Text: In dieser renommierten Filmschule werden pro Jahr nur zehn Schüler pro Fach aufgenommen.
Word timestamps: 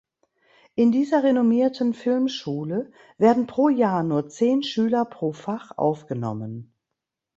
In 0.73 0.91
dieser 0.91 1.21
renommierten 1.21 1.93
Filmschule 1.93 2.91
werden 3.19 3.45
pro 3.45 3.69
Jahr 3.69 4.01
nur 4.01 4.27
zehn 4.29 4.63
Schüler 4.63 5.05
pro 5.05 5.31
Fach 5.31 5.77
aufgenommen. 5.77 6.73